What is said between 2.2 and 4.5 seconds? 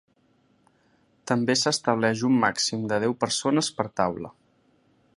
un màxim de deu persones per taula.